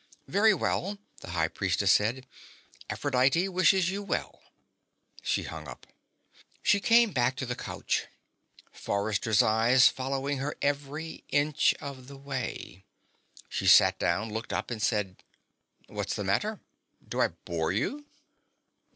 "Very 0.27 0.51
well," 0.55 0.97
the 1.19 1.29
High 1.29 1.47
Priestess 1.47 1.91
said. 1.91 2.25
"Aphrodite 2.89 3.47
wishes 3.49 3.91
you 3.91 4.01
well." 4.01 4.41
She 5.21 5.43
hung 5.43 5.67
up. 5.67 5.85
She 6.63 6.79
came 6.79 7.11
back 7.11 7.35
to 7.35 7.45
the 7.45 7.55
couch, 7.55 8.07
Forrester's 8.71 9.43
eyes 9.43 9.89
following 9.89 10.39
her 10.39 10.55
every 10.59 11.23
inch 11.29 11.75
of 11.79 12.07
the 12.07 12.17
way. 12.17 12.83
She 13.47 13.67
sat 13.67 13.99
down, 13.99 14.33
looked 14.33 14.51
up 14.53 14.71
and 14.71 14.81
said: 14.81 15.23
"What's 15.85 16.15
the 16.15 16.23
matter? 16.23 16.59
Do 17.07 17.21
I 17.21 17.27
bore 17.27 17.71
you?" 17.71 18.07